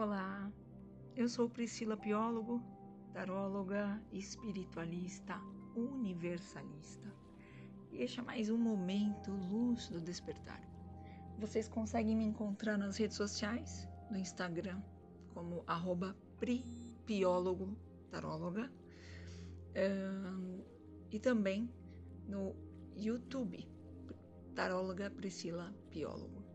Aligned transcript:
Olá, 0.00 0.48
eu 1.16 1.28
sou 1.28 1.50
Priscila 1.50 1.96
Piólogo, 1.96 2.62
taróloga, 3.12 4.00
espiritualista, 4.12 5.34
universalista. 5.74 7.12
E 7.90 8.00
este 8.00 8.20
é 8.20 8.22
mais 8.22 8.48
um 8.48 8.56
momento 8.56 9.32
luz 9.32 9.88
do 9.88 10.00
despertar. 10.00 10.62
Vocês 11.36 11.68
conseguem 11.68 12.14
me 12.14 12.24
encontrar 12.24 12.78
nas 12.78 12.96
redes 12.96 13.16
sociais, 13.16 13.88
no 14.08 14.16
Instagram, 14.16 14.80
como 15.34 15.64
arroba 15.66 16.16
pripiólogo, 16.38 17.76
taróloga, 18.08 18.70
um, 19.74 20.62
e 21.10 21.18
também 21.18 21.68
no 22.24 22.54
YouTube, 22.94 23.68
taróloga 24.54 25.10
Priscila 25.10 25.74
Piólogo. 25.90 26.47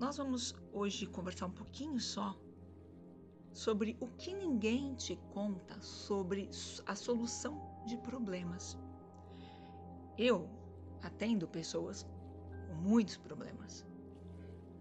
Nós 0.00 0.16
vamos 0.16 0.54
hoje 0.72 1.06
conversar 1.06 1.44
um 1.44 1.50
pouquinho 1.50 2.00
só 2.00 2.34
sobre 3.52 3.98
o 4.00 4.06
que 4.06 4.32
ninguém 4.32 4.94
te 4.94 5.14
conta 5.34 5.78
sobre 5.82 6.48
a 6.86 6.96
solução 6.96 7.60
de 7.84 7.98
problemas. 7.98 8.78
Eu 10.16 10.48
atendo 11.02 11.46
pessoas 11.46 12.06
com 12.66 12.74
muitos 12.76 13.18
problemas 13.18 13.84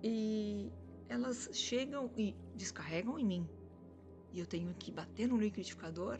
e 0.01 0.71
elas 1.09 1.49
chegam 1.51 2.09
e 2.15 2.33
descarregam 2.55 3.19
em 3.19 3.25
mim. 3.25 3.49
E 4.31 4.39
eu 4.39 4.45
tenho 4.45 4.73
que 4.75 4.89
bater 4.89 5.27
no 5.27 5.35
liquidificador 5.35 6.17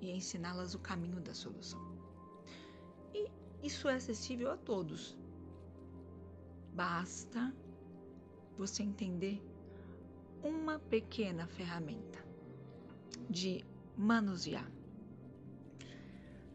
e 0.00 0.12
ensiná-las 0.12 0.72
o 0.72 0.78
caminho 0.78 1.20
da 1.20 1.34
solução. 1.34 1.80
E 3.12 3.28
isso 3.60 3.88
é 3.88 3.96
acessível 3.96 4.52
a 4.52 4.56
todos. 4.56 5.18
Basta 6.72 7.52
você 8.58 8.82
entender 8.82 9.40
uma 10.42 10.80
pequena 10.80 11.46
ferramenta 11.46 12.18
de 13.30 13.64
manusear. 13.96 14.68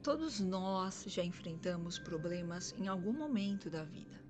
Todos 0.01 0.41
nós 0.41 1.05
já 1.07 1.23
enfrentamos 1.23 1.97
problemas 1.97 2.75
em 2.77 2.89
algum 2.89 3.13
momento 3.13 3.69
da 3.69 3.85
vida, 3.85 4.21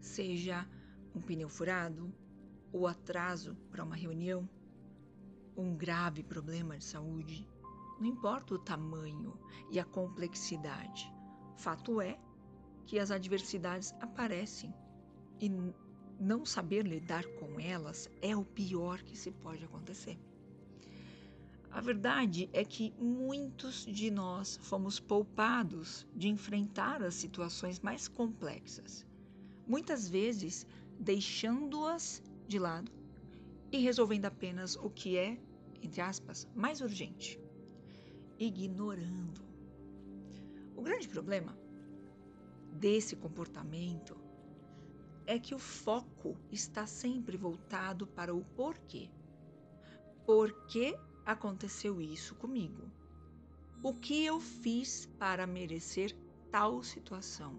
seja 0.00 0.68
um 1.14 1.20
pneu 1.20 1.48
furado, 1.48 2.12
o 2.72 2.88
atraso 2.88 3.56
para 3.70 3.84
uma 3.84 3.94
reunião, 3.94 4.48
um 5.56 5.76
grave 5.76 6.24
problema 6.24 6.76
de 6.76 6.84
saúde, 6.84 7.46
não 8.00 8.06
importa 8.06 8.54
o 8.54 8.58
tamanho 8.58 9.38
e 9.70 9.78
a 9.78 9.84
complexidade. 9.84 11.12
Fato 11.56 12.00
é 12.00 12.18
que 12.84 12.98
as 12.98 13.12
adversidades 13.12 13.94
aparecem 14.00 14.74
e 15.40 15.48
não 16.22 16.46
saber 16.46 16.86
lidar 16.86 17.26
com 17.40 17.58
elas 17.58 18.08
é 18.22 18.36
o 18.36 18.44
pior 18.44 19.02
que 19.02 19.16
se 19.16 19.32
pode 19.32 19.64
acontecer. 19.64 20.16
A 21.70 21.80
verdade 21.80 22.48
é 22.52 22.64
que 22.64 22.94
muitos 22.98 23.84
de 23.86 24.10
nós 24.10 24.58
fomos 24.62 25.00
poupados 25.00 26.06
de 26.14 26.28
enfrentar 26.28 27.02
as 27.02 27.14
situações 27.14 27.80
mais 27.80 28.06
complexas, 28.06 29.04
muitas 29.66 30.08
vezes 30.08 30.66
deixando-as 30.98 32.22
de 32.46 32.58
lado 32.58 32.92
e 33.72 33.78
resolvendo 33.78 34.26
apenas 34.26 34.76
o 34.76 34.90
que 34.90 35.16
é, 35.16 35.38
entre 35.80 36.00
aspas, 36.00 36.46
mais 36.54 36.80
urgente, 36.80 37.40
ignorando. 38.38 39.40
O 40.76 40.82
grande 40.82 41.08
problema 41.08 41.58
desse 42.72 43.16
comportamento 43.16 44.21
é 45.32 45.38
que 45.38 45.54
o 45.54 45.58
foco 45.58 46.36
está 46.50 46.86
sempre 46.86 47.38
voltado 47.38 48.06
para 48.06 48.34
o 48.34 48.44
porquê. 48.54 49.08
Por 50.26 50.66
que 50.66 50.94
aconteceu 51.24 52.02
isso 52.02 52.34
comigo? 52.34 52.92
O 53.82 53.94
que 53.94 54.26
eu 54.26 54.38
fiz 54.38 55.06
para 55.18 55.46
merecer 55.46 56.14
tal 56.50 56.82
situação? 56.82 57.58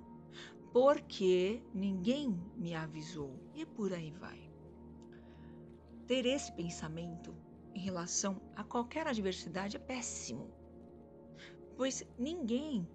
Por 0.72 1.02
que 1.02 1.64
ninguém 1.74 2.40
me 2.56 2.76
avisou? 2.76 3.40
E 3.56 3.66
por 3.66 3.92
aí 3.92 4.12
vai. 4.12 4.40
Ter 6.06 6.28
esse 6.28 6.52
pensamento 6.52 7.36
em 7.74 7.80
relação 7.80 8.40
a 8.56 8.64
qualquer 8.64 9.08
adversidade 9.08 9.78
é 9.78 9.80
péssimo, 9.80 10.54
pois 11.76 12.06
ninguém, 12.20 12.88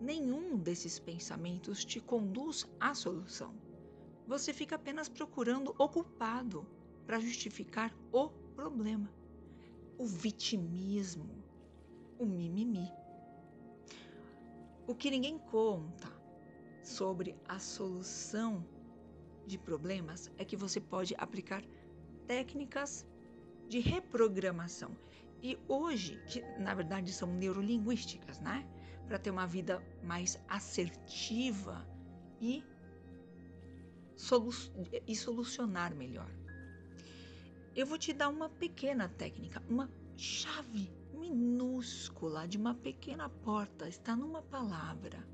nenhum 0.00 0.56
desses 0.56 0.98
pensamentos 0.98 1.84
te 1.84 2.00
conduz 2.00 2.66
à 2.80 2.94
solução 2.94 3.65
você 4.26 4.52
fica 4.52 4.76
apenas 4.76 5.08
procurando 5.08 5.74
o 5.78 5.88
culpado 5.88 6.66
para 7.06 7.20
justificar 7.20 7.96
o 8.12 8.28
problema. 8.54 9.08
O 9.98 10.06
vitimismo, 10.06 11.42
o 12.18 12.26
mimimi. 12.26 12.90
O 14.86 14.94
que 14.94 15.10
ninguém 15.10 15.38
conta 15.38 16.08
sobre 16.82 17.36
a 17.48 17.58
solução 17.58 18.64
de 19.46 19.56
problemas 19.56 20.30
é 20.36 20.44
que 20.44 20.56
você 20.56 20.80
pode 20.80 21.14
aplicar 21.18 21.62
técnicas 22.26 23.06
de 23.68 23.78
reprogramação. 23.78 24.96
E 25.42 25.58
hoje, 25.68 26.20
que 26.26 26.40
na 26.58 26.74
verdade 26.74 27.12
são 27.12 27.32
neurolinguísticas, 27.32 28.40
né? 28.40 28.66
Para 29.06 29.18
ter 29.18 29.30
uma 29.30 29.46
vida 29.46 29.82
mais 30.02 30.38
assertiva 30.48 31.86
e 32.40 32.64
solu 34.26 34.50
e 35.06 35.14
solucionar 35.14 35.94
melhor. 35.94 36.30
Eu 37.76 37.86
vou 37.86 37.96
te 37.96 38.12
dar 38.12 38.28
uma 38.28 38.48
pequena 38.48 39.08
técnica, 39.08 39.62
uma 39.68 39.88
chave 40.16 40.92
minúscula 41.12 42.48
de 42.48 42.58
uma 42.58 42.74
pequena 42.74 43.28
porta, 43.28 43.88
está 43.88 44.16
numa 44.16 44.42
palavra. 44.42 45.24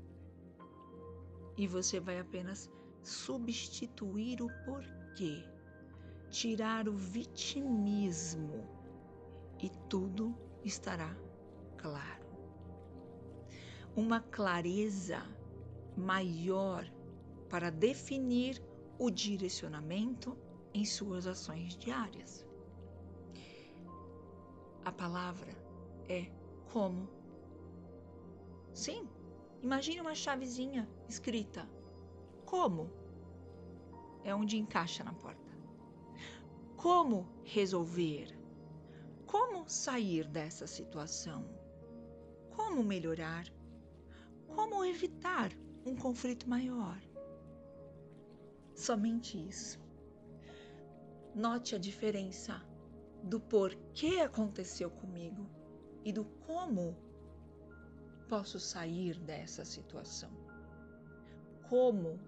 E 1.57 1.65
você 1.65 1.99
vai 1.99 2.19
apenas 2.19 2.69
substituir 3.01 4.43
o 4.43 4.47
porquê, 4.63 5.43
tirar 6.29 6.87
o 6.87 6.95
vitimismo 6.95 8.63
e 9.59 9.69
tudo 9.89 10.35
estará 10.63 11.15
claro. 11.77 12.27
Uma 13.95 14.19
clareza 14.19 15.21
maior 15.97 16.85
para 17.49 17.69
definir 17.69 18.61
o 19.03 19.11
direcionamento 19.11 20.37
em 20.73 20.85
suas 20.85 21.27
ações 21.27 21.75
diárias. 21.75 22.47
A 24.85 24.93
palavra 24.93 25.53
é 26.07 26.31
como. 26.71 27.09
Sim, 28.73 29.09
imagine 29.61 29.99
uma 29.99 30.15
chavezinha 30.15 30.89
escrita 31.09 31.69
como. 32.45 32.89
É 34.23 34.33
onde 34.33 34.57
encaixa 34.57 35.03
na 35.03 35.13
porta. 35.13 35.51
Como 36.77 37.27
resolver? 37.43 38.33
Como 39.27 39.69
sair 39.69 40.29
dessa 40.29 40.65
situação? 40.65 41.43
Como 42.51 42.81
melhorar? 42.81 43.51
Como 44.47 44.85
evitar 44.85 45.51
um 45.85 45.93
conflito 45.93 46.47
maior? 46.47 46.97
Somente 48.75 49.37
isso. 49.37 49.79
Note 51.35 51.75
a 51.75 51.79
diferença 51.79 52.61
do 53.23 53.39
porquê 53.39 54.19
aconteceu 54.19 54.89
comigo 54.89 55.49
e 56.03 56.11
do 56.11 56.25
como 56.45 56.97
posso 58.27 58.59
sair 58.59 59.17
dessa 59.19 59.63
situação. 59.63 60.31
Como 61.69 62.19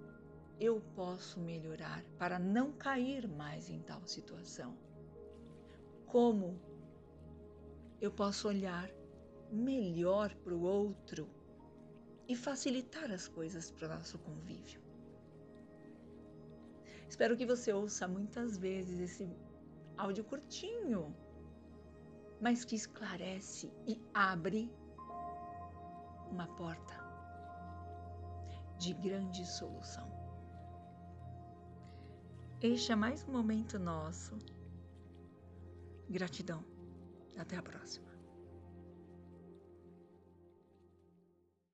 eu 0.60 0.80
posso 0.96 1.40
melhorar 1.40 2.04
para 2.18 2.40
não 2.40 2.72
cair 2.72 3.28
mais 3.28 3.70
em 3.70 3.82
tal 3.82 4.06
situação? 4.08 4.78
Como 6.06 6.60
eu 8.00 8.12
posso 8.12 8.48
olhar 8.48 8.90
melhor 9.52 10.34
para 10.36 10.56
o 10.56 10.62
outro 10.62 11.30
e 12.28 12.36
facilitar 12.36 13.12
as 13.12 13.28
coisas 13.28 13.70
para 13.72 13.88
o 13.88 13.90
nosso 13.98 14.18
convívio? 14.20 14.82
Espero 17.08 17.38
que 17.38 17.46
você 17.46 17.72
ouça 17.72 18.08
muitas 18.08 18.58
vezes 18.58 19.00
esse 19.00 19.30
áudio 19.98 20.24
curtinho, 20.24 21.16
mas 22.42 22.66
que 22.66 22.76
esclarece 22.76 23.72
e 23.88 24.02
abre 24.14 24.72
uma 26.30 26.48
porta 26.48 26.96
de 28.78 28.94
grande 28.94 29.46
solução. 29.46 30.10
Este 32.62 32.92
é 32.92 32.96
mais 32.96 33.24
um 33.24 33.32
momento 33.32 33.78
nosso. 33.78 34.38
Gratidão. 36.10 36.64
Até 37.38 37.58
a 37.58 37.62
próxima. 37.62 38.15